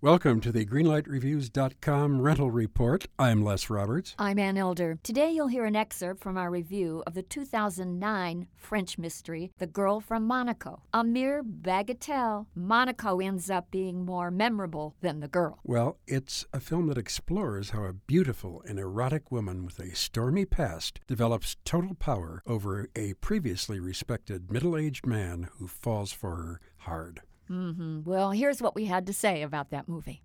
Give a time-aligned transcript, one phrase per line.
[0.00, 3.08] Welcome to the GreenlightReviews.com rental report.
[3.18, 4.14] I'm Les Roberts.
[4.16, 5.00] I'm Ann Elder.
[5.02, 9.98] Today you'll hear an excerpt from our review of the 2009 French mystery, The Girl
[9.98, 10.82] from Monaco.
[10.94, 15.58] A mere bagatelle, Monaco ends up being more memorable than the girl.
[15.64, 20.44] Well, it's a film that explores how a beautiful and erotic woman with a stormy
[20.44, 26.60] past develops total power over a previously respected middle aged man who falls for her
[26.82, 27.22] hard.
[27.50, 28.02] Mm-hmm.
[28.04, 30.20] Well, here's what we had to say about that movie.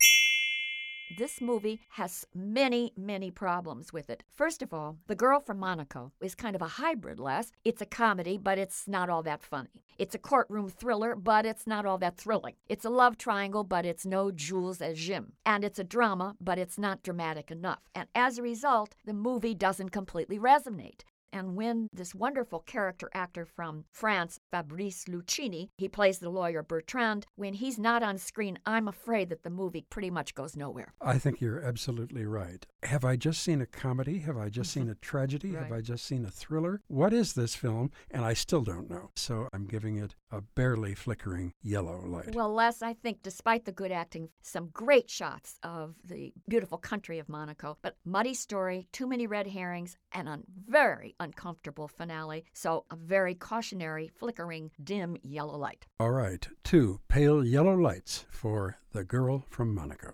[1.16, 4.24] This movie has many, many problems with it.
[4.34, 7.52] First of all, The Girl from Monaco is kind of a hybrid, Les.
[7.64, 9.84] It's a comedy, but it's not all that funny.
[10.00, 12.56] It's a courtroom thriller, but it's not all that thrilling.
[12.68, 15.34] It's a love triangle, but it's no Jules and Jim.
[15.46, 17.82] And it's a drama, but it's not dramatic enough.
[17.94, 21.02] And as a result, the movie doesn't completely resonate.
[21.34, 27.26] And when this wonderful character actor from France, Fabrice Luchini, he plays the lawyer Bertrand,
[27.36, 30.94] when he's not on screen, I'm afraid that the movie pretty much goes nowhere.
[31.02, 32.68] I think you're absolutely right.
[32.84, 34.20] Have I just seen a comedy?
[34.20, 35.52] Have I just seen a tragedy?
[35.52, 35.64] Right.
[35.64, 36.82] Have I just seen a thriller?
[36.88, 37.90] What is this film?
[38.12, 39.10] And I still don't know.
[39.16, 42.36] So I'm giving it a barely flickering yellow light.
[42.36, 47.18] Well, Les, I think despite the good acting, some great shots of the beautiful country
[47.18, 52.46] of Monaco, but muddy story, too many red herrings, and a very uncomfortable finale.
[52.54, 55.88] So a very cautionary, flickering, dim yellow light.
[56.00, 60.14] All right, two pale yellow lights for The Girl from Monaco.